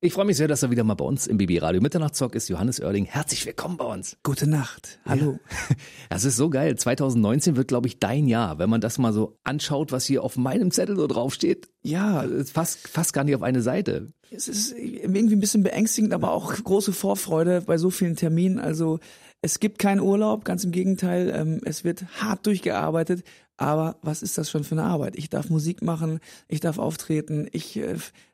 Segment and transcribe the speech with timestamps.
[0.00, 2.48] Ich freue mich sehr, dass er wieder mal bei uns im BB Radio Mitternachtszock ist.
[2.48, 4.16] Johannes Oerling, herzlich willkommen bei uns.
[4.22, 5.00] Gute Nacht.
[5.04, 5.40] Hallo.
[5.50, 5.76] Ja.
[6.08, 6.76] Das ist so geil.
[6.76, 8.60] 2019 wird, glaube ich, dein Jahr.
[8.60, 11.68] Wenn man das mal so anschaut, was hier auf meinem Zettel so draufsteht.
[11.82, 14.12] Ja, fast, fast gar nicht auf eine Seite.
[14.30, 18.60] Es ist irgendwie ein bisschen beängstigend, aber auch große Vorfreude bei so vielen Terminen.
[18.60, 19.00] Also
[19.42, 21.32] es gibt keinen Urlaub, ganz im Gegenteil.
[21.34, 23.24] Ähm, es wird hart durchgearbeitet.
[23.56, 25.16] Aber was ist das schon für eine Arbeit?
[25.16, 27.76] Ich darf Musik machen, ich darf auftreten, ich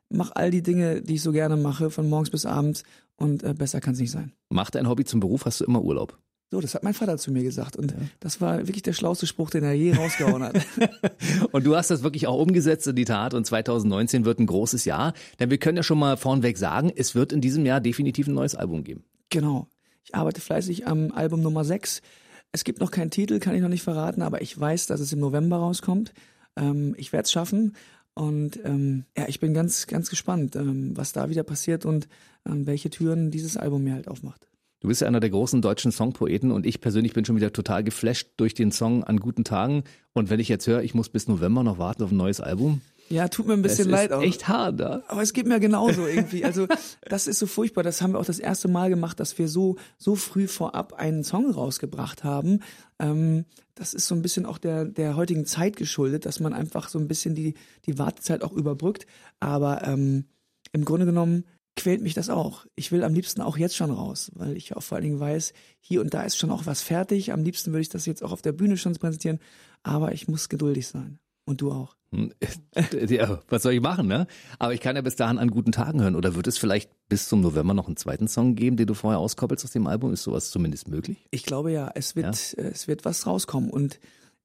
[0.09, 2.83] mache all die Dinge, die ich so gerne mache, von morgens bis abends
[3.17, 4.31] und äh, besser kann es nicht sein.
[4.49, 6.17] Mach dein Hobby zum Beruf, hast du immer Urlaub.
[6.51, 7.97] So, das hat mein Vater zu mir gesagt und ja.
[8.19, 10.55] das war wirklich der schlauste Spruch, den er je rausgehauen hat.
[11.51, 14.85] und du hast das wirklich auch umgesetzt in die Tat und 2019 wird ein großes
[14.85, 18.27] Jahr, denn wir können ja schon mal vornweg sagen, es wird in diesem Jahr definitiv
[18.27, 19.03] ein neues Album geben.
[19.31, 19.67] Genau.
[20.03, 22.03] Ich arbeite fleißig am Album Nummer 6.
[22.51, 25.11] Es gibt noch keinen Titel, kann ich noch nicht verraten, aber ich weiß, dass es
[25.11, 26.13] im November rauskommt.
[26.55, 27.75] Ähm, ich werde es schaffen
[28.15, 32.07] und ähm, ja, ich bin ganz, ganz gespannt, ähm, was da wieder passiert und
[32.47, 34.47] ähm, welche Türen dieses Album mir halt aufmacht.
[34.79, 37.83] Du bist ja einer der großen deutschen Songpoeten und ich persönlich bin schon wieder total
[37.83, 39.83] geflasht durch den Song an guten Tagen.
[40.13, 42.81] Und wenn ich jetzt höre, ich muss bis November noch warten auf ein neues Album,
[43.09, 44.21] ja, tut mir ein bisschen es leid ist auch.
[44.21, 45.03] Echt hart, da.
[45.07, 46.43] Aber es geht mir genauso irgendwie.
[46.43, 46.67] Also
[47.07, 47.83] das ist so furchtbar.
[47.83, 51.23] Das haben wir auch das erste Mal gemacht, dass wir so so früh vorab einen
[51.23, 52.61] Song rausgebracht haben.
[52.99, 53.45] Ähm,
[53.75, 56.97] das ist so ein bisschen auch der der heutigen Zeit geschuldet, dass man einfach so
[56.97, 57.53] ein bisschen die
[57.85, 59.05] die Wartezeit auch überbrückt.
[59.39, 60.25] Aber ähm,
[60.71, 61.45] im Grunde genommen
[61.75, 62.65] quält mich das auch.
[62.75, 65.53] Ich will am liebsten auch jetzt schon raus, weil ich auch vor allen Dingen weiß,
[65.79, 67.33] hier und da ist schon auch was fertig.
[67.33, 69.39] Am liebsten würde ich das jetzt auch auf der Bühne schon präsentieren,
[69.83, 71.19] aber ich muss geduldig sein.
[71.45, 71.95] Und du auch.
[72.11, 72.33] Hm,
[73.09, 74.27] ja, was soll ich machen, ne?
[74.57, 76.15] Aber ich kann ja bis dahin an guten Tagen hören.
[76.15, 79.19] Oder wird es vielleicht bis zum November noch einen zweiten Song geben, den du vorher
[79.19, 80.11] auskoppelst aus dem Album?
[80.11, 81.27] Ist sowas zumindest möglich?
[81.31, 82.63] Ich glaube ja, es wird, ja?
[82.63, 83.69] es wird was rauskommen.
[83.69, 83.99] Und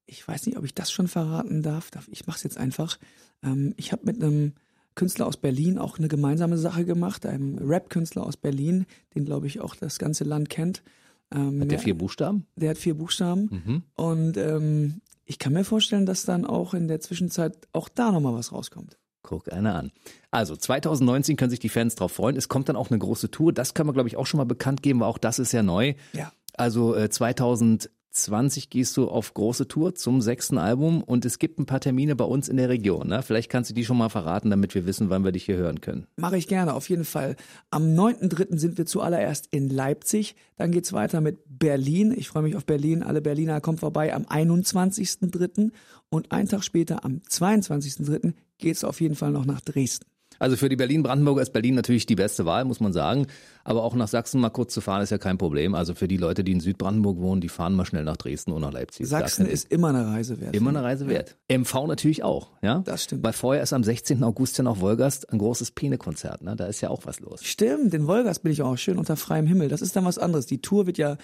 [0.07, 1.91] ich weiß nicht, ob ich das schon verraten darf.
[2.11, 2.99] Ich mach's jetzt einfach.
[3.43, 4.53] Ähm, ich habe mit einem
[4.95, 9.61] Künstler aus Berlin auch eine gemeinsame Sache gemacht, einem Rap-Künstler aus Berlin, den glaube ich
[9.61, 10.83] auch das ganze Land kennt.
[11.33, 12.47] Ähm, hat der vier Buchstaben?
[12.57, 13.63] Der hat vier Buchstaben.
[13.65, 13.83] Mhm.
[13.95, 15.01] Und ähm,
[15.31, 18.99] ich kann mir vorstellen, dass dann auch in der Zwischenzeit auch da nochmal was rauskommt.
[19.23, 19.93] Guck einer an.
[20.33, 22.37] Also 2019 können sich die Fans drauf freuen.
[22.37, 23.53] Es kommt dann auch eine große Tour.
[23.53, 25.63] Das können wir, glaube ich, auch schon mal bekannt geben, weil auch das ist ja
[25.63, 25.95] neu.
[26.15, 26.33] Ja.
[26.55, 31.59] Also äh, 2000 20 gehst du auf große Tour zum sechsten Album und es gibt
[31.59, 33.09] ein paar Termine bei uns in der Region.
[33.09, 33.23] Ne?
[33.23, 35.81] Vielleicht kannst du die schon mal verraten, damit wir wissen, wann wir dich hier hören
[35.81, 36.07] können.
[36.17, 37.37] Mache ich gerne, auf jeden Fall.
[37.71, 38.59] Am 9.3.
[38.59, 40.35] sind wir zuallererst in Leipzig.
[40.57, 42.13] Dann geht's weiter mit Berlin.
[42.17, 43.03] Ich freue mich auf Berlin.
[43.03, 45.71] Alle Berliner kommen vorbei am 21.3.
[46.09, 50.10] Und einen Tag später, am 22.3., geht's auf jeden Fall noch nach Dresden.
[50.41, 53.27] Also für die Berlin-Brandenburger ist Berlin natürlich die beste Wahl, muss man sagen.
[53.63, 55.75] Aber auch nach Sachsen mal kurz zu fahren ist ja kein Problem.
[55.75, 58.63] Also für die Leute, die in Südbrandenburg wohnen, die fahren mal schnell nach Dresden oder
[58.63, 59.07] nach Leipzig.
[59.07, 60.57] Sachsen ist immer eine Reise wert.
[60.57, 61.37] Immer eine Reise wert.
[61.51, 61.59] Ja.
[61.59, 62.79] MV natürlich auch, ja?
[62.87, 63.23] Das stimmt.
[63.23, 64.25] Weil vorher ist am 16.
[64.25, 66.57] August ja noch Wolgast ein großes Pene-Konzert, ne?
[66.57, 67.45] Da ist ja auch was los.
[67.45, 69.69] Stimmt, in Wolgast bin ich auch schön unter freiem Himmel.
[69.69, 70.47] Das ist dann was anderes.
[70.47, 71.19] Die Tour wird ja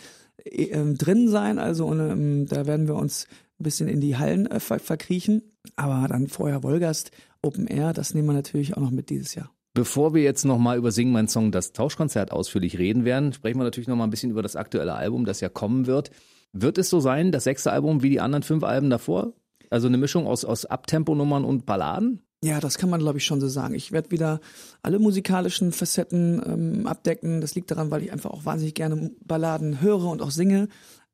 [0.45, 3.27] äh, drin sein, also und, ähm, da werden wir uns
[3.59, 5.43] ein bisschen in die Hallen äh, verkriechen.
[5.75, 7.11] Aber dann vorher Wolgast,
[7.47, 9.51] Open Air, das nehmen wir natürlich auch noch mit dieses Jahr.
[9.75, 13.65] Bevor wir jetzt nochmal über Sing mein Song, das Tauschkonzert ausführlich reden werden, sprechen wir
[13.65, 16.11] natürlich nochmal ein bisschen über das aktuelle Album, das ja kommen wird.
[16.53, 19.35] Wird es so sein, das sechste Album wie die anderen fünf Alben davor?
[19.71, 22.23] Also eine Mischung aus, aus Abtemponummern und Balladen?
[22.43, 23.75] Ja, das kann man, glaube ich, schon so sagen.
[23.75, 24.41] Ich werde wieder
[24.83, 27.41] alle musikalischen Facetten ähm, abdecken.
[27.41, 30.69] Das liegt daran, weil ich einfach auch wahnsinnig gerne Balladen höre und auch singe.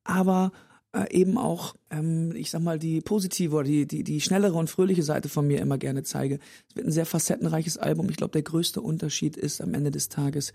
[0.04, 0.52] Aber
[0.92, 4.70] äh, eben auch, ähm, ich sag mal, die positive oder die, die, die schnellere und
[4.70, 6.38] fröhliche Seite von mir immer gerne zeige.
[6.68, 8.08] Es wird ein sehr facettenreiches Album.
[8.10, 10.52] Ich glaube, der größte Unterschied ist am Ende des Tages,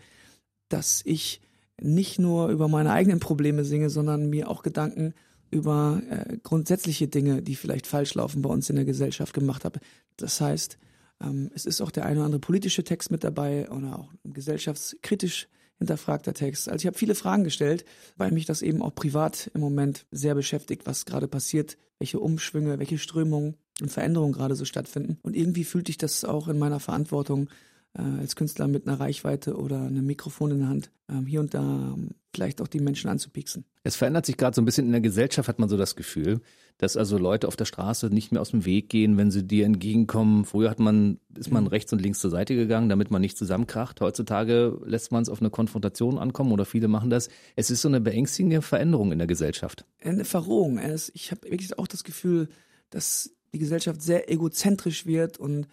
[0.69, 1.41] dass ich
[1.79, 5.13] nicht nur über meine eigenen Probleme singe, sondern mir auch Gedanken
[5.49, 9.79] über äh, grundsätzliche Dinge, die vielleicht falsch laufen bei uns in der Gesellschaft gemacht habe.
[10.17, 10.77] Das heißt,
[11.21, 15.47] ähm, es ist auch der eine oder andere politische Text mit dabei oder auch gesellschaftskritisch
[15.79, 16.69] hinterfragter Text.
[16.69, 20.35] Also ich habe viele Fragen gestellt, weil mich das eben auch privat im Moment sehr
[20.35, 25.19] beschäftigt, was gerade passiert, welche Umschwünge, welche Strömungen und Veränderungen gerade so stattfinden.
[25.21, 27.49] Und irgendwie fühlte ich das auch in meiner Verantwortung,
[27.97, 31.53] äh, als Künstler mit einer Reichweite oder einem Mikrofon in der Hand, ähm, hier und
[31.53, 33.65] da ähm, vielleicht auch die Menschen anzupieksen.
[33.83, 36.41] Es verändert sich gerade so ein bisschen in der Gesellschaft, hat man so das Gefühl,
[36.77, 39.65] dass also Leute auf der Straße nicht mehr aus dem Weg gehen, wenn sie dir
[39.65, 40.45] entgegenkommen.
[40.45, 41.69] Früher hat man, ist man mhm.
[41.69, 43.99] rechts und links zur Seite gegangen, damit man nicht zusammenkracht.
[44.01, 47.29] Heutzutage lässt man es auf eine Konfrontation ankommen oder viele machen das.
[47.55, 49.85] Es ist so eine beängstigende Veränderung in der Gesellschaft.
[50.03, 50.79] Eine Verrohung.
[51.13, 52.49] Ich habe wirklich auch das Gefühl,
[52.91, 55.67] dass die Gesellschaft sehr egozentrisch wird und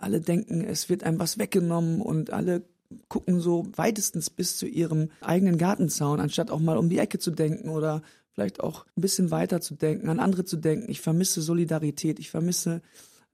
[0.00, 2.62] alle denken, es wird einem was weggenommen und alle
[3.08, 7.30] gucken so weitestens bis zu ihrem eigenen Gartenzaun, anstatt auch mal um die Ecke zu
[7.30, 8.02] denken oder
[8.32, 10.90] vielleicht auch ein bisschen weiter zu denken, an andere zu denken.
[10.90, 12.82] Ich vermisse Solidarität, ich vermisse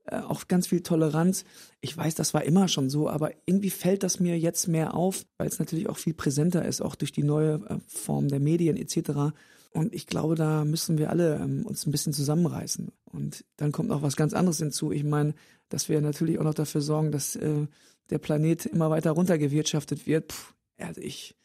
[0.07, 1.45] äh, auch ganz viel Toleranz.
[1.81, 5.25] Ich weiß, das war immer schon so, aber irgendwie fällt das mir jetzt mehr auf,
[5.39, 8.77] weil es natürlich auch viel präsenter ist, auch durch die neue äh, Form der Medien
[8.77, 9.35] etc.
[9.77, 12.93] Und ich glaube, da müssen wir alle ähm, uns ein bisschen zusammenreißen.
[13.13, 14.91] Und dann kommt noch was ganz anderes hinzu.
[14.91, 15.35] Ich meine,
[15.69, 17.67] dass wir natürlich auch noch dafür sorgen, dass äh,
[18.09, 20.29] der Planet immer weiter runtergewirtschaftet wird.
[20.29, 21.37] Puh, also ich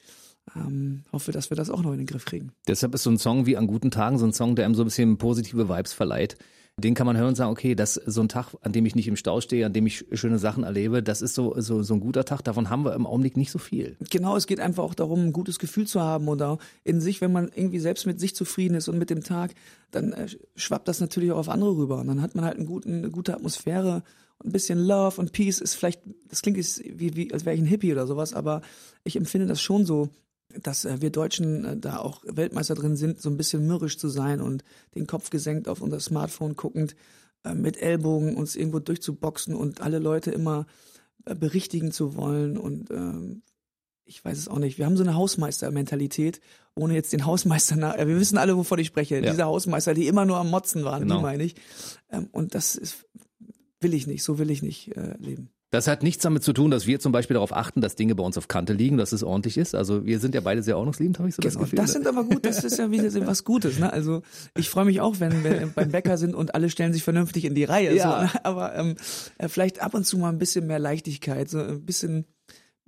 [0.55, 2.53] ähm, hoffe, dass wir das auch noch in den Griff kriegen.
[2.69, 4.83] Deshalb ist so ein Song wie an guten Tagen so ein Song, der einem so
[4.83, 6.37] ein bisschen positive Vibes verleiht.
[6.77, 8.95] Den kann man hören und sagen, okay, das ist so ein Tag, an dem ich
[8.95, 11.93] nicht im Stau stehe, an dem ich schöne Sachen erlebe, das ist so, so, so
[11.93, 12.43] ein guter Tag.
[12.43, 13.97] Davon haben wir im Augenblick nicht so viel.
[14.09, 17.31] Genau, es geht einfach auch darum, ein gutes Gefühl zu haben oder in sich, wenn
[17.31, 19.53] man irgendwie selbst mit sich zufrieden ist und mit dem Tag,
[19.91, 21.99] dann äh, schwappt das natürlich auch auf andere rüber.
[21.99, 24.03] Und dann hat man halt einen guten, eine gute Atmosphäre
[24.43, 27.67] ein bisschen Love und Peace ist vielleicht, das klingt wie, wie als wäre ich ein
[27.67, 28.61] Hippie oder sowas, aber
[29.03, 30.09] ich empfinde das schon so,
[30.61, 34.09] dass äh, wir Deutschen äh, da auch Weltmeister drin sind, so ein bisschen mürrisch zu
[34.09, 34.63] sein und
[34.95, 36.95] den Kopf gesenkt auf unser Smartphone guckend,
[37.43, 40.65] äh, mit Ellbogen uns irgendwo durchzuboxen und alle Leute immer
[41.23, 43.43] berichtigen zu wollen und ähm,
[44.11, 44.77] ich weiß es auch nicht.
[44.77, 46.41] Wir haben so eine Hausmeister-Mentalität,
[46.75, 47.97] ohne jetzt den Hausmeister nach.
[47.97, 49.15] Wir wissen alle, wovon ich spreche.
[49.15, 49.31] Ja.
[49.31, 51.17] Diese Hausmeister, die immer nur am Motzen waren, genau.
[51.17, 51.55] die meine ich.
[52.09, 53.05] Ähm, und das ist,
[53.79, 55.49] will ich nicht, so will ich nicht äh, leben.
[55.71, 58.23] Das hat nichts damit zu tun, dass wir zum Beispiel darauf achten, dass Dinge bei
[58.23, 59.73] uns auf Kante liegen, dass es ordentlich ist.
[59.73, 61.77] Also wir sind ja beide sehr ordnungsliebend, habe ich so genau, das Gefühl.
[61.77, 63.79] Das sind aber gut, das ist ja wieder was Gutes.
[63.79, 63.91] Ne?
[63.91, 64.21] Also
[64.57, 67.55] ich freue mich auch, wenn wir beim Bäcker sind und alle stellen sich vernünftig in
[67.55, 67.95] die Reihe.
[67.95, 68.03] Ja.
[68.03, 68.45] So, ne?
[68.45, 68.95] Aber ähm,
[69.37, 72.25] äh, vielleicht ab und zu mal ein bisschen mehr Leichtigkeit, so ein bisschen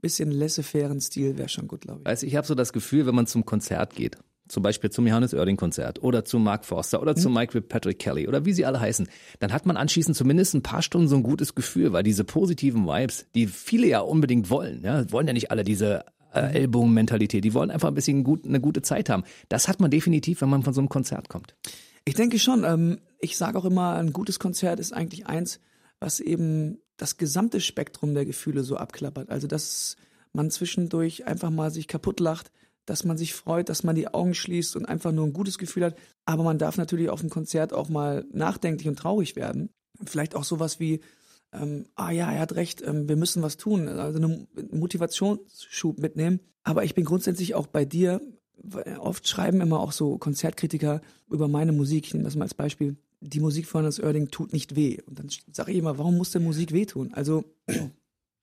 [0.01, 2.07] bisschen laissez-fairen Stil wäre schon gut, glaube ich.
[2.07, 5.33] Also ich habe so das Gefühl, wenn man zum Konzert geht zum Beispiel zum Johannes
[5.33, 7.35] Oerding Konzert oder zu Mark Forster oder zu mhm.
[7.35, 9.07] Mike Patrick Kelly oder wie sie alle heißen,
[9.39, 12.85] dann hat man anschließend zumindest ein paar Stunden so ein gutes Gefühl, weil diese positiven
[12.85, 16.55] Vibes, die viele ja unbedingt wollen, ja, wollen ja nicht alle diese äh, mhm.
[16.55, 19.23] Ellbogenmentalität, die wollen einfach ein bisschen gut, eine gute Zeit haben.
[19.49, 21.55] Das hat man definitiv, wenn man von so einem Konzert kommt.
[22.05, 22.63] Ich denke schon.
[22.63, 25.59] Ähm, ich sage auch immer, ein gutes Konzert ist eigentlich eins,
[25.99, 29.29] was eben das gesamte Spektrum der Gefühle so abklappert.
[29.29, 29.95] Also dass
[30.33, 32.51] man zwischendurch einfach mal sich kaputt lacht,
[32.85, 35.85] dass man sich freut, dass man die Augen schließt und einfach nur ein gutes Gefühl
[35.85, 35.95] hat.
[36.25, 39.69] Aber man darf natürlich auf dem Konzert auch mal nachdenklich und traurig werden.
[40.03, 41.01] Vielleicht auch sowas wie,
[41.53, 46.39] ähm, ah ja, er hat recht, ähm, wir müssen was tun, also einen Motivationsschub mitnehmen.
[46.63, 48.21] Aber ich bin grundsätzlich auch bei dir.
[48.99, 52.95] Oft schreiben immer auch so Konzertkritiker über meine Musik, ich nehme das mal als Beispiel,
[53.19, 54.99] die Musik von Hannes Oerding tut nicht weh.
[55.05, 57.13] Und dann sage ich immer, warum muss denn Musik wehtun?
[57.13, 57.43] Also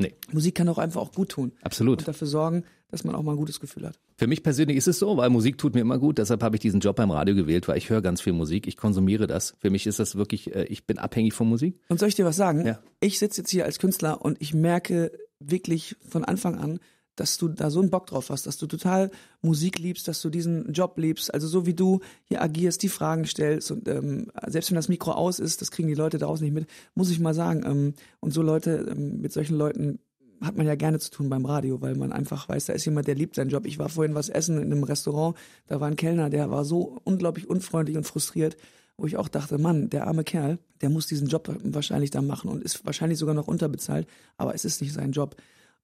[0.01, 0.15] Nee.
[0.33, 1.53] Musik kann auch einfach auch gut tun.
[1.61, 2.01] Absolut.
[2.01, 4.01] Und dafür sorgen, dass man auch mal ein gutes Gefühl hat.
[4.21, 6.19] Für mich persönlich ist es so, weil Musik tut mir immer gut.
[6.19, 8.67] Deshalb habe ich diesen Job beim Radio gewählt, weil ich höre ganz viel Musik.
[8.67, 9.55] Ich konsumiere das.
[9.61, 11.81] Für mich ist das wirklich, äh, ich bin abhängig von Musik.
[11.89, 12.67] Und soll ich dir was sagen?
[12.67, 12.81] Ja.
[13.01, 16.81] Ich sitze jetzt hier als Künstler und ich merke wirklich von Anfang an,
[17.17, 20.29] dass du da so einen Bock drauf hast, dass du total Musik liebst, dass du
[20.29, 24.71] diesen Job liebst, also so wie du hier agierst, die Fragen stellst und ähm, selbst
[24.71, 27.33] wenn das Mikro aus ist, das kriegen die Leute draußen nicht mit, muss ich mal
[27.33, 27.63] sagen.
[27.65, 29.99] Ähm, und so Leute, ähm, mit solchen Leuten
[30.41, 33.07] hat man ja gerne zu tun beim Radio, weil man einfach weiß, da ist jemand,
[33.07, 33.67] der liebt seinen Job.
[33.67, 36.99] Ich war vorhin was essen in einem Restaurant, da war ein Kellner, der war so
[37.05, 38.57] unglaublich unfreundlich und frustriert,
[38.97, 42.51] wo ich auch dachte, Mann, der arme Kerl, der muss diesen Job wahrscheinlich da machen
[42.51, 44.07] und ist wahrscheinlich sogar noch unterbezahlt,
[44.37, 45.37] aber es ist nicht sein Job.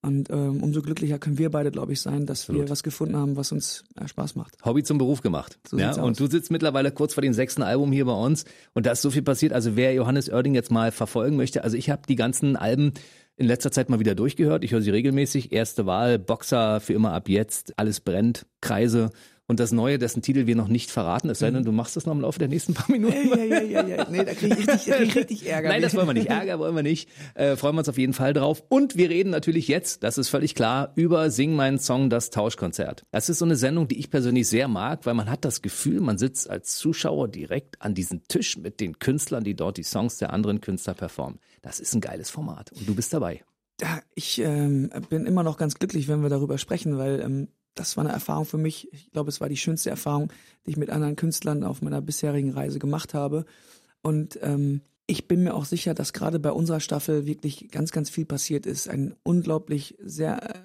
[0.02, 2.62] Und ähm, umso glücklicher können wir beide, glaube ich, sein, dass Absolut.
[2.62, 4.56] wir was gefunden haben, was uns ja, Spaß macht.
[4.64, 5.58] Hobby zum Beruf gemacht.
[5.66, 8.44] So ja, und du sitzt mittlerweile kurz vor dem sechsten Album hier bei uns
[8.74, 9.52] und da ist so viel passiert.
[9.52, 12.92] Also wer Johannes Oerding jetzt mal verfolgen möchte, also ich habe die ganzen Alben
[13.36, 14.64] in letzter Zeit mal wieder durchgehört.
[14.64, 15.52] Ich höre sie regelmäßig.
[15.52, 19.10] Erste Wahl, Boxer für immer ab jetzt, alles brennt, Kreise.
[19.48, 21.66] Und das Neue, dessen Titel wir noch nicht verraten, es sei denn, mhm.
[21.66, 23.14] du machst das noch im Laufe der nächsten paar Minuten.
[23.28, 24.06] Ja, ja, ja, ja.
[24.10, 25.68] Nee, da krieg ich richtig, krieg ich richtig Ärger.
[25.68, 26.28] Nein, das wollen wir nicht.
[26.28, 27.08] Ärger wollen wir nicht.
[27.34, 28.64] Äh, freuen wir uns auf jeden Fall drauf.
[28.68, 33.04] Und wir reden natürlich jetzt, das ist völlig klar, über Sing meinen Song, das Tauschkonzert.
[33.12, 36.00] Das ist so eine Sendung, die ich persönlich sehr mag, weil man hat das Gefühl,
[36.00, 40.18] man sitzt als Zuschauer direkt an diesem Tisch mit den Künstlern, die dort die Songs
[40.18, 41.38] der anderen Künstler performen.
[41.62, 42.72] Das ist ein geiles Format.
[42.72, 43.44] Und du bist dabei.
[43.80, 47.96] Ja, ich ähm, bin immer noch ganz glücklich, wenn wir darüber sprechen, weil ähm, das
[47.96, 48.92] war eine Erfahrung für mich.
[48.92, 50.32] Ich glaube, es war die schönste Erfahrung,
[50.64, 53.44] die ich mit anderen Künstlern auf meiner bisherigen Reise gemacht habe.
[54.02, 58.10] Und ähm, ich bin mir auch sicher, dass gerade bei unserer Staffel wirklich ganz, ganz
[58.10, 58.88] viel passiert ist.
[58.88, 60.58] Ein unglaublich sehr äh,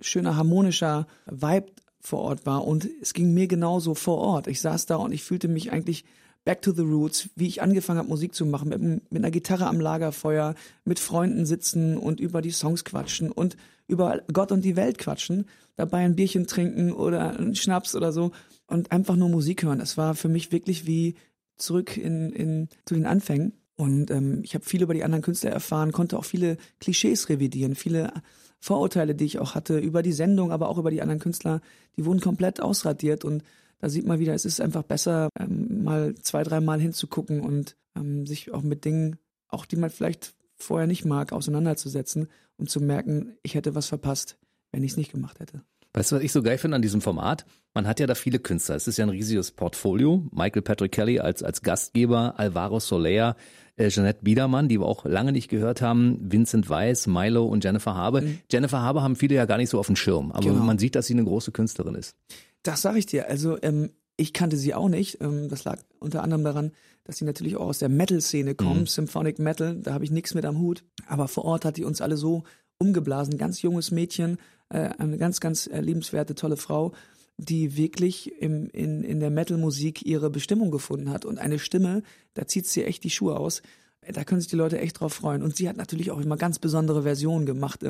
[0.00, 2.64] schöner, harmonischer Vibe vor Ort war.
[2.64, 4.46] Und es ging mir genauso vor Ort.
[4.46, 6.04] Ich saß da und ich fühlte mich eigentlich
[6.46, 9.66] back to the roots, wie ich angefangen habe, Musik zu machen, mit, mit einer Gitarre
[9.66, 13.56] am Lagerfeuer, mit Freunden sitzen und über die Songs quatschen und
[13.88, 18.30] über Gott und die Welt quatschen, dabei ein Bierchen trinken oder einen Schnaps oder so
[18.68, 19.80] und einfach nur Musik hören.
[19.80, 21.16] Das war für mich wirklich wie
[21.56, 23.52] zurück in, in zu den Anfängen.
[23.74, 27.74] Und ähm, ich habe viel über die anderen Künstler erfahren, konnte auch viele Klischees revidieren,
[27.74, 28.12] viele
[28.60, 31.60] Vorurteile, die ich auch hatte über die Sendung, aber auch über die anderen Künstler,
[31.96, 33.42] die wurden komplett ausradiert und
[33.78, 38.26] da sieht man wieder, es ist einfach besser, ähm, mal zwei, dreimal hinzugucken und ähm,
[38.26, 39.18] sich auch mit Dingen
[39.48, 44.38] auch die man vielleicht vorher nicht mag, auseinanderzusetzen und zu merken, ich hätte was verpasst,
[44.72, 45.62] wenn ich es nicht gemacht hätte.
[45.92, 47.46] Weißt du, was ich so geil finde an diesem Format?
[47.72, 48.74] Man hat ja da viele Künstler.
[48.74, 50.26] Es ist ja ein riesiges Portfolio.
[50.30, 53.36] Michael Patrick Kelly als, als Gastgeber, Alvaro Soler,
[53.76, 57.94] äh, Jeanette Biedermann, die wir auch lange nicht gehört haben, Vincent Weiss, Milo und Jennifer
[57.94, 58.22] Habe.
[58.22, 58.38] Mhm.
[58.50, 60.64] Jennifer Habe haben viele ja gar nicht so auf dem Schirm, aber genau.
[60.64, 62.14] man sieht, dass sie eine große Künstlerin ist.
[62.66, 63.28] Das sage ich dir.
[63.28, 65.20] Also ähm, ich kannte sie auch nicht.
[65.20, 66.72] Ähm, das lag unter anderem daran,
[67.04, 68.86] dass sie natürlich auch aus der Metal-Szene kommt, mhm.
[68.86, 69.76] Symphonic Metal.
[69.76, 70.82] Da habe ich nichts mit am Hut.
[71.06, 72.42] Aber vor Ort hat die uns alle so
[72.78, 73.38] umgeblasen.
[73.38, 74.38] Ganz junges Mädchen,
[74.70, 76.92] äh, eine ganz, ganz äh, liebenswerte, tolle Frau,
[77.36, 81.24] die wirklich im, in, in der Metal-Musik ihre Bestimmung gefunden hat.
[81.24, 82.02] Und eine Stimme,
[82.34, 83.62] da zieht sie echt die Schuhe aus.
[84.12, 85.42] Da können sich die Leute echt drauf freuen.
[85.42, 87.80] Und sie hat natürlich auch immer ganz besondere Versionen gemacht,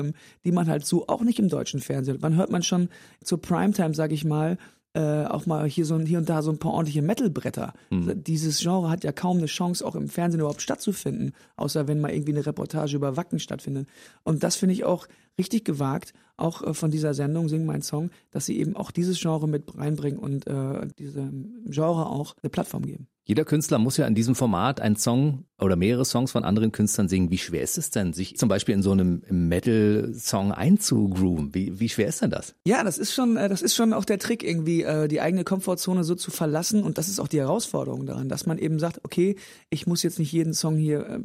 [0.43, 2.17] die man halt so auch nicht im deutschen Fernsehen.
[2.21, 2.89] Wann hört man schon
[3.23, 4.57] zur Primetime, sag ich mal,
[4.97, 7.73] äh, auch mal hier so hier und da so ein paar ordentliche Metalbretter.
[7.91, 8.23] Mhm.
[8.23, 12.11] Dieses Genre hat ja kaum eine Chance, auch im Fernsehen überhaupt stattzufinden, außer wenn mal
[12.11, 13.87] irgendwie eine Reportage über Wacken stattfindet.
[14.23, 15.07] Und das finde ich auch
[15.37, 19.19] richtig gewagt, auch äh, von dieser Sendung Sing mein Song, dass sie eben auch dieses
[19.19, 23.07] Genre mit reinbringen und äh, diesem Genre auch eine Plattform geben.
[23.27, 27.09] Jeder Künstler muss ja in diesem Format einen Song oder mehrere Songs von anderen Künstlern
[27.09, 27.29] singen.
[27.29, 31.53] Wie schwer ist es denn, sich zum Beispiel in so einem Metal-Song einzugrooven?
[31.53, 32.55] Wie, wie schwer ist denn das?
[32.65, 35.43] Ja, das ist schon, äh, das ist schon auch der Trick, irgendwie äh, die eigene
[35.43, 36.83] Komfortzone so zu verlassen.
[36.83, 39.35] Und das ist auch die Herausforderung daran, dass man eben sagt, okay,
[39.69, 41.19] ich muss jetzt nicht jeden Song hier äh,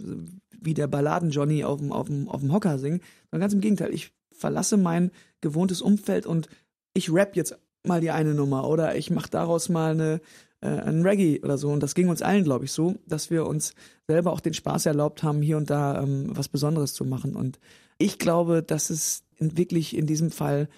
[0.61, 3.94] wie der Balladen-Johnny auf dem, auf, dem, auf dem Hocker singen, sondern ganz im Gegenteil,
[3.94, 6.49] ich verlasse mein gewohntes Umfeld und
[6.94, 10.20] ich rap jetzt mal die eine Nummer oder ich mache daraus mal eine
[10.62, 11.68] äh, ein Reggae oder so.
[11.70, 13.74] Und das ging uns allen, glaube ich, so, dass wir uns
[14.06, 17.36] selber auch den Spaß erlaubt haben, hier und da ähm, was Besonderes zu machen.
[17.36, 17.58] Und
[17.98, 20.68] ich glaube, dass es wirklich in diesem Fall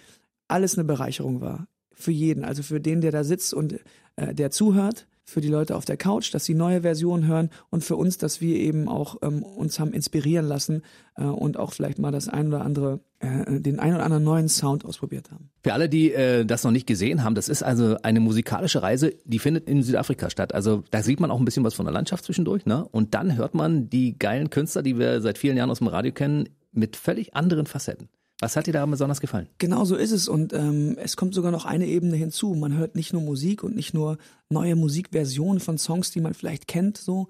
[0.49, 1.69] alles eine Bereicherung war.
[1.93, 2.45] Für jeden.
[2.45, 3.79] Also für den, der da sitzt und
[4.17, 7.83] äh, der zuhört, für die Leute auf der Couch, dass sie neue Versionen hören und
[7.83, 10.83] für uns, dass wir eben auch ähm, uns haben inspirieren lassen
[11.17, 14.49] äh, und auch vielleicht mal das ein oder andere, äh, den ein oder anderen neuen
[14.49, 15.51] Sound ausprobiert haben.
[15.63, 19.15] Für alle, die äh, das noch nicht gesehen haben, das ist also eine musikalische Reise,
[19.25, 20.55] die findet in Südafrika statt.
[20.55, 22.87] Also da sieht man auch ein bisschen was von der Landschaft zwischendurch, ne?
[22.91, 26.13] Und dann hört man die geilen Künstler, die wir seit vielen Jahren aus dem Radio
[26.13, 28.09] kennen, mit völlig anderen Facetten.
[28.41, 29.49] Was hat dir da besonders gefallen?
[29.59, 32.55] Genau so ist es und ähm, es kommt sogar noch eine Ebene hinzu.
[32.55, 34.19] Man hört nicht nur Musik und nicht nur
[34.51, 37.29] neue Musikversionen von Songs, die man vielleicht kennt, so.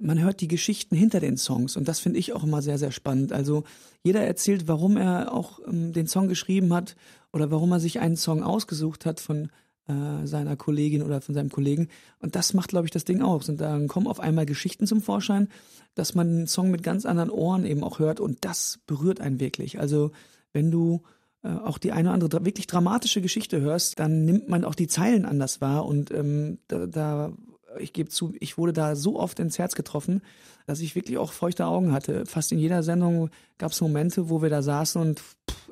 [0.00, 2.90] Man hört die Geschichten hinter den Songs und das finde ich auch immer sehr, sehr
[2.90, 3.32] spannend.
[3.32, 3.64] Also
[4.02, 6.96] jeder erzählt, warum er auch ähm, den Song geschrieben hat
[7.32, 9.50] oder warum er sich einen Song ausgesucht hat von
[9.88, 11.88] äh, seiner Kollegin oder von seinem Kollegen.
[12.18, 13.48] Und das macht, glaube ich, das Ding aus.
[13.48, 15.48] Und dann kommen auf einmal Geschichten zum Vorschein,
[15.94, 19.40] dass man den Song mit ganz anderen Ohren eben auch hört und das berührt einen
[19.40, 19.80] wirklich.
[19.80, 20.12] Also
[20.52, 21.02] wenn du
[21.42, 24.86] äh, auch die eine oder andere wirklich dramatische Geschichte hörst, dann nimmt man auch die
[24.86, 27.32] Zeilen anders wahr und ähm, da, da
[27.80, 30.22] ich gebe zu, ich wurde da so oft ins Herz getroffen,
[30.66, 32.26] dass ich wirklich auch feuchte Augen hatte.
[32.26, 35.22] Fast in jeder Sendung gab es Momente, wo wir da saßen und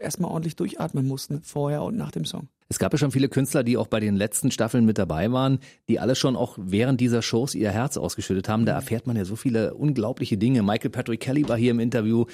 [0.00, 2.48] erstmal ordentlich durchatmen mussten, vorher und nach dem Song.
[2.70, 5.58] Es gab ja schon viele Künstler, die auch bei den letzten Staffeln mit dabei waren,
[5.88, 8.66] die alle schon auch während dieser Shows ihr Herz ausgeschüttet haben.
[8.66, 10.62] Da erfährt man ja so viele unglaubliche Dinge.
[10.62, 12.26] Michael Patrick Kelly war hier im Interview.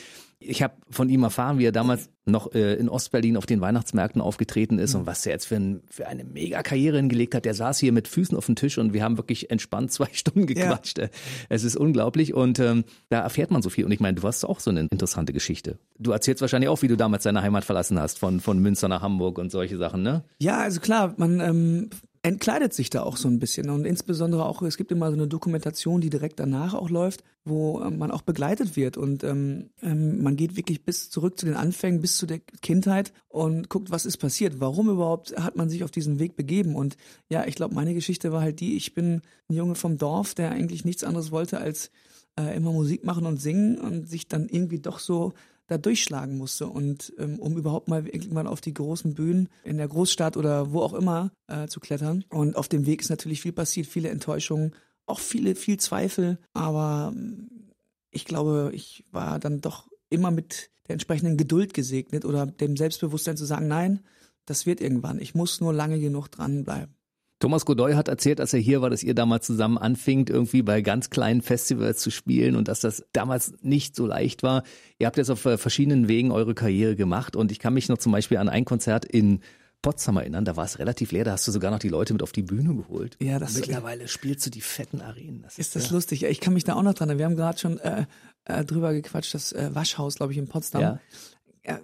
[0.46, 4.20] Ich habe von ihm erfahren, wie er damals noch äh, in Ostberlin auf den Weihnachtsmärkten
[4.20, 5.00] aufgetreten ist mhm.
[5.00, 7.44] und was er jetzt für, ein, für eine Mega-Karriere hingelegt hat.
[7.44, 10.46] Der saß hier mit Füßen auf dem Tisch und wir haben wirklich entspannt zwei Stunden
[10.46, 10.98] gequatscht.
[10.98, 11.08] Ja.
[11.48, 13.84] Es ist unglaublich und ähm, da erfährt man so viel.
[13.84, 15.78] Und ich meine, du hast auch so eine interessante Geschichte.
[15.98, 19.02] Du erzählst wahrscheinlich auch, wie du damals deine Heimat verlassen hast, von, von Münster nach
[19.02, 20.24] Hamburg und solche Sachen, ne?
[20.38, 21.90] Ja, also klar, man ähm,
[22.24, 23.68] entkleidet sich da auch so ein bisschen.
[23.68, 27.82] Und insbesondere auch, es gibt immer so eine Dokumentation, die direkt danach auch läuft, wo
[27.82, 28.96] ähm, man auch begleitet wird.
[28.96, 33.12] Und ähm, ähm, man geht wirklich bis zurück zu den Anfängen, bis zu der Kindheit
[33.28, 34.58] und guckt, was ist passiert.
[34.58, 36.76] Warum überhaupt hat man sich auf diesen Weg begeben?
[36.76, 36.96] Und
[37.28, 40.50] ja, ich glaube, meine Geschichte war halt die, ich bin ein Junge vom Dorf, der
[40.50, 41.90] eigentlich nichts anderes wollte, als
[42.40, 45.34] äh, immer Musik machen und singen und sich dann irgendwie doch so
[45.66, 49.88] da durchschlagen musste und ähm, um überhaupt mal irgendwann auf die großen Bühnen in der
[49.88, 52.24] Großstadt oder wo auch immer äh, zu klettern.
[52.30, 54.74] Und auf dem Weg ist natürlich viel passiert, viele Enttäuschungen,
[55.06, 57.48] auch viele, viel Zweifel, aber ähm,
[58.10, 63.36] ich glaube, ich war dann doch immer mit der entsprechenden Geduld gesegnet oder dem Selbstbewusstsein
[63.36, 64.00] zu sagen, nein,
[64.46, 65.18] das wird irgendwann.
[65.18, 66.94] Ich muss nur lange genug dranbleiben.
[67.44, 70.80] Thomas Godoy hat erzählt, als er hier war, dass ihr damals zusammen anfingt, irgendwie bei
[70.80, 74.62] ganz kleinen Festivals zu spielen und dass das damals nicht so leicht war.
[74.98, 77.98] Ihr habt jetzt auf äh, verschiedenen Wegen eure Karriere gemacht und ich kann mich noch
[77.98, 79.40] zum Beispiel an ein Konzert in
[79.82, 82.22] Potsdam erinnern, da war es relativ leer, da hast du sogar noch die Leute mit
[82.22, 83.18] auf die Bühne geholt.
[83.20, 85.42] Ja, das mittlerweile spielst du die fetten Arenen.
[85.42, 85.96] Das ist, ist das ja.
[85.96, 86.24] lustig?
[86.24, 87.18] Ich kann mich da auch noch dran.
[87.18, 88.06] Wir haben gerade schon äh,
[88.46, 90.80] äh, drüber gequatscht, das äh, Waschhaus, glaube ich, in Potsdam.
[90.80, 91.00] Ja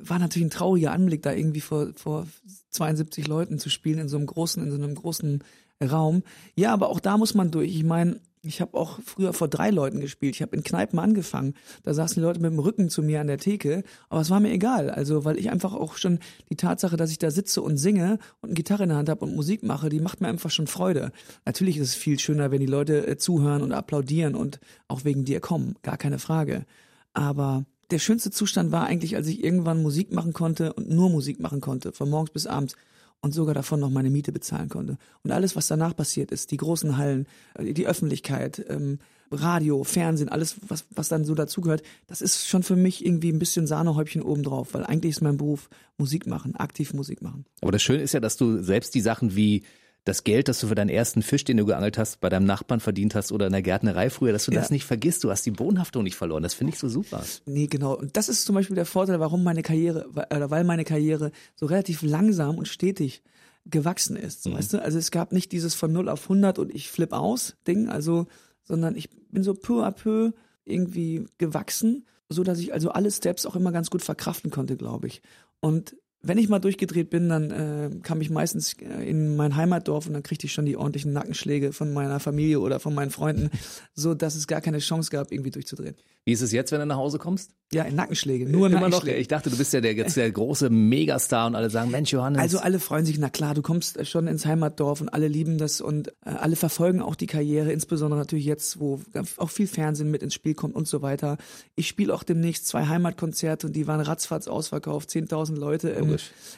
[0.03, 2.27] war natürlich ein trauriger Anblick, da irgendwie vor, vor
[2.71, 5.43] 72 Leuten zu spielen in so einem großen, in so einem großen
[5.83, 6.23] Raum.
[6.55, 7.75] Ja, aber auch da muss man durch.
[7.75, 10.35] Ich meine, Ich habe auch früher vor drei Leuten gespielt.
[10.35, 11.55] Ich habe in Kneipen angefangen.
[11.83, 13.83] Da saßen die Leute mit dem Rücken zu mir an der Theke.
[14.09, 14.89] Aber es war mir egal.
[14.89, 18.49] Also, weil ich einfach auch schon die Tatsache, dass ich da sitze und singe und
[18.49, 21.13] eine Gitarre in der Hand habe und Musik mache, die macht mir einfach schon Freude.
[21.45, 24.59] Natürlich ist es viel schöner, wenn die Leute äh, zuhören und applaudieren und
[24.89, 25.75] auch wegen dir kommen.
[25.83, 26.65] Gar keine Frage.
[27.13, 31.41] Aber der schönste Zustand war eigentlich, als ich irgendwann Musik machen konnte und nur Musik
[31.41, 32.77] machen konnte, von morgens bis abends
[33.21, 34.97] und sogar davon noch meine Miete bezahlen konnte.
[35.23, 38.99] Und alles, was danach passiert ist, die großen Hallen, äh, die Öffentlichkeit, ähm,
[39.33, 43.39] Radio, Fernsehen, alles, was, was dann so dazugehört, das ist schon für mich irgendwie ein
[43.39, 45.69] bisschen Sahnehäubchen obendrauf, weil eigentlich ist mein Beruf
[45.99, 47.45] Musik machen, aktiv Musik machen.
[47.61, 49.63] Aber das Schöne ist ja, dass du selbst die Sachen wie
[50.05, 52.81] das Geld, das du für deinen ersten Fisch, den du geangelt hast, bei deinem Nachbarn
[52.81, 54.61] verdient hast oder in der Gärtnerei früher, dass du ja.
[54.61, 55.25] das nicht vergisst.
[55.25, 56.43] Du hast die Bodenhaftung nicht verloren.
[56.43, 57.23] Das finde ich so super.
[57.47, 57.97] Nee, genau.
[57.97, 61.67] Und das ist zum Beispiel der Vorteil, warum meine Karriere, oder weil meine Karriere so
[61.67, 63.23] relativ langsam und stetig
[63.67, 64.47] gewachsen ist.
[64.47, 64.55] Mhm.
[64.55, 64.83] Weißt du?
[64.83, 68.27] Also es gab nicht dieses von 0 auf 100 und ich flip aus Ding, also,
[68.63, 70.33] sondern ich bin so peu à peu
[70.65, 75.09] irgendwie gewachsen, so dass ich also alle Steps auch immer ganz gut verkraften konnte, glaube
[75.09, 75.21] ich.
[75.61, 80.07] Und wenn ich mal durchgedreht bin, dann äh, kam ich meistens äh, in mein Heimatdorf
[80.07, 83.51] und dann kriegte ich schon die ordentlichen Nackenschläge von meiner Familie oder von meinen Freunden,
[83.95, 85.97] so dass es gar keine Chance gab, irgendwie durchzudrehen.
[86.25, 87.53] Wie ist es jetzt, wenn du nach Hause kommst?
[87.73, 89.17] Ja, in Nackenschläge, nur Immer Nackenschläge.
[89.17, 92.13] Noch, ich dachte, du bist ja der, jetzt der große Megastar und alle sagen, Mensch,
[92.13, 92.41] Johannes.
[92.41, 95.81] Also alle freuen sich, na klar, du kommst schon ins Heimatdorf und alle lieben das
[95.81, 99.01] und äh, alle verfolgen auch die Karriere, insbesondere natürlich jetzt, wo
[99.37, 101.39] auch viel Fernsehen mit ins Spiel kommt und so weiter.
[101.75, 105.91] Ich spiele auch demnächst zwei Heimatkonzerte und die waren ratzfatz ausverkauft, 10.000 Leute.
[105.91, 106.17] Ähm,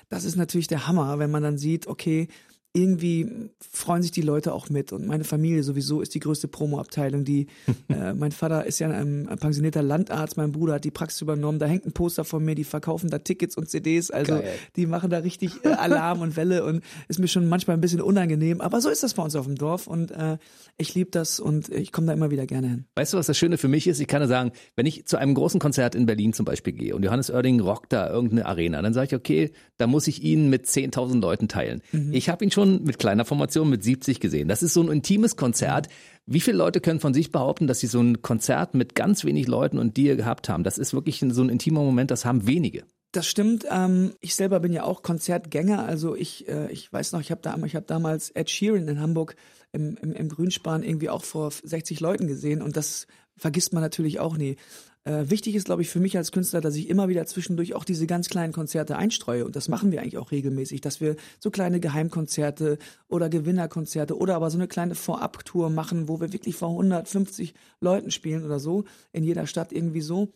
[0.08, 2.28] das ist natürlich der Hammer, wenn man dann sieht, okay,
[2.74, 7.24] irgendwie freuen sich die Leute auch mit und meine Familie sowieso ist die größte Promo-Abteilung.
[7.24, 7.48] Die,
[7.88, 11.58] äh, mein Vater ist ja ein, ein, pensionierter Landarzt, mein Bruder hat die Praxis übernommen.
[11.58, 14.48] Da hängt ein Poster von mir, die verkaufen da Tickets und CDs, also Geil.
[14.76, 18.00] die machen da richtig äh, Alarm und Welle und ist mir schon manchmal ein bisschen
[18.00, 20.38] unangenehm, aber so ist das bei uns auf dem Dorf und äh,
[20.78, 22.84] ich liebe das und ich komme da immer wieder gerne hin.
[22.94, 24.00] Weißt du, was das Schöne für mich ist?
[24.00, 26.96] Ich kann nur sagen, wenn ich zu einem großen Konzert in Berlin zum Beispiel gehe
[26.96, 30.48] und Johannes Oerding rockt da irgendeine Arena, dann sage ich, okay, da muss ich ihn
[30.48, 31.82] mit 10.000 Leuten teilen.
[31.92, 32.14] Mhm.
[32.14, 34.48] Ich habe ihn schon schon mit kleiner Formation mit 70 gesehen.
[34.48, 35.88] Das ist so ein intimes Konzert.
[36.26, 39.48] Wie viele Leute können von sich behaupten, dass sie so ein Konzert mit ganz wenig
[39.48, 40.62] Leuten und dir gehabt haben?
[40.62, 42.84] Das ist wirklich so ein intimer Moment, das haben wenige.
[43.10, 43.66] Das stimmt.
[43.70, 45.84] Ähm, ich selber bin ja auch Konzertgänger.
[45.84, 49.34] Also ich, äh, ich weiß noch, ich habe da, hab damals Ed Sheeran in Hamburg
[49.72, 54.20] im, im, im Grünspan irgendwie auch vor 60 Leuten gesehen und das vergisst man natürlich
[54.20, 54.56] auch nie.
[55.04, 57.84] Äh, wichtig ist, glaube ich, für mich als Künstler, dass ich immer wieder zwischendurch auch
[57.84, 59.44] diese ganz kleinen Konzerte einstreue.
[59.44, 64.36] Und das machen wir eigentlich auch regelmäßig, dass wir so kleine Geheimkonzerte oder Gewinnerkonzerte oder
[64.36, 68.84] aber so eine kleine Vorabtour machen, wo wir wirklich vor 150 Leuten spielen oder so,
[69.12, 70.32] in jeder Stadt irgendwie so,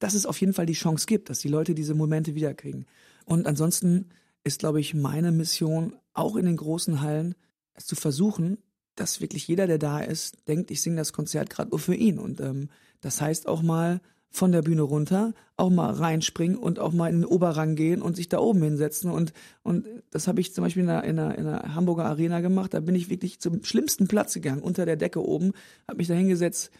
[0.00, 2.86] dass es auf jeden Fall die Chance gibt, dass die Leute diese Momente wiederkriegen.
[3.26, 4.08] Und ansonsten
[4.42, 7.36] ist, glaube ich, meine Mission, auch in den großen Hallen,
[7.74, 8.58] es zu versuchen,
[8.96, 12.18] dass wirklich jeder, der da ist, denkt, ich singe das Konzert gerade nur für ihn.
[12.18, 12.68] Und ähm,
[13.00, 14.00] das heißt auch mal
[14.30, 18.14] von der Bühne runter, auch mal reinspringen und auch mal in den Oberrang gehen und
[18.14, 19.10] sich da oben hinsetzen.
[19.10, 22.40] Und, und das habe ich zum Beispiel in der, in, der, in der Hamburger Arena
[22.40, 22.72] gemacht.
[22.72, 25.52] Da bin ich wirklich zum schlimmsten Platz gegangen, unter der Decke oben,
[25.88, 26.70] habe mich da hingesetzt.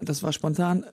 [0.00, 0.84] Das war spontan.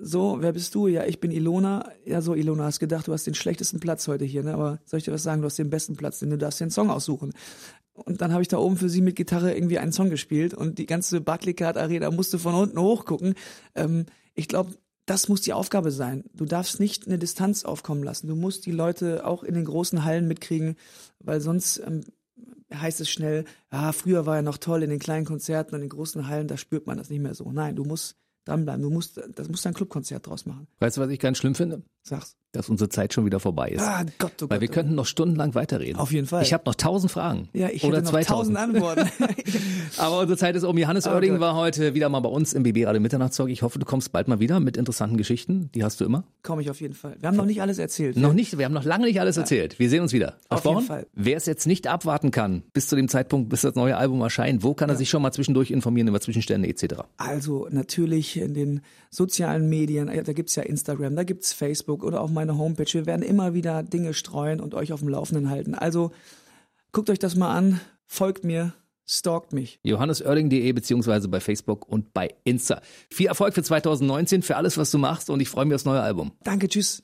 [0.00, 0.86] So, wer bist du?
[0.86, 1.90] Ja, ich bin Ilona.
[2.04, 4.54] Ja, so, Ilona, hast gedacht, du hast den schlechtesten Platz heute hier, ne?
[4.54, 5.42] Aber soll ich dir was sagen?
[5.42, 7.32] Du hast den besten Platz, denn du darfst den Song aussuchen.
[8.04, 10.78] Und dann habe ich da oben für sie mit Gitarre irgendwie einen Song gespielt und
[10.78, 13.34] die ganze Barclaycard Arena musste von unten hochgucken.
[13.74, 14.74] Ähm, ich glaube,
[15.06, 16.24] das muss die Aufgabe sein.
[16.34, 18.28] Du darfst nicht eine Distanz aufkommen lassen.
[18.28, 20.76] Du musst die Leute auch in den großen Hallen mitkriegen,
[21.18, 22.02] weil sonst ähm,
[22.72, 25.86] heißt es schnell, ja, früher war er noch toll in den kleinen Konzerten und in
[25.86, 27.50] den großen Hallen, da spürt man das nicht mehr so.
[27.50, 28.16] Nein, du musst
[28.48, 28.82] dranbleiben.
[28.82, 30.66] Du musst, das musst ein Clubkonzert draus machen.
[30.80, 31.82] Weißt du, was ich ganz schlimm finde?
[32.02, 32.36] Sag's.
[32.52, 33.82] Dass unsere Zeit schon wieder vorbei ist.
[33.82, 34.50] Ah, Gott, oh Gott.
[34.50, 35.96] Weil wir oh könnten noch stundenlang weiterreden.
[35.96, 36.42] Auf jeden Fall.
[36.42, 37.50] Ich habe noch tausend Fragen.
[37.52, 39.06] Ja, ich Oder hätte noch tausend Antworten.
[39.98, 40.78] Aber unsere Zeit ist um.
[40.78, 43.50] Johannes oh Oerding war heute wieder mal bei uns im BB Radio Mitternachtszeug.
[43.50, 45.70] Ich hoffe, du kommst bald mal wieder mit interessanten Geschichten.
[45.74, 46.24] Die hast du immer.
[46.42, 47.16] Komme ich auf jeden Fall.
[47.20, 48.16] Wir haben noch nicht alles erzählt.
[48.16, 49.42] Noch nicht, wir haben noch lange nicht alles ja.
[49.42, 49.78] erzählt.
[49.78, 50.36] Wir sehen uns wieder.
[50.48, 51.06] Auf jeden Fall.
[51.12, 54.62] Wer es jetzt nicht abwarten kann, bis zu dem Zeitpunkt, bis das neue Album erscheint,
[54.62, 54.94] wo kann ja.
[54.94, 57.02] er sich schon mal zwischendurch informieren über Zwischenstände etc.?
[57.18, 58.80] Also natürlich in den
[59.10, 62.92] sozialen Medien, da gibt's ja Instagram, da gibt's Facebook oder auch meine Homepage.
[62.92, 65.74] Wir werden immer wieder Dinge streuen und euch auf dem Laufenden halten.
[65.74, 66.12] Also
[66.92, 68.74] guckt euch das mal an, folgt mir,
[69.06, 69.80] stalkt mich.
[69.82, 72.80] JohannesOerling.de beziehungsweise bei Facebook und bei Insta.
[73.10, 76.00] Viel Erfolg für 2019, für alles, was du machst und ich freue mich aufs neue
[76.00, 76.30] Album.
[76.44, 77.02] Danke, tschüss.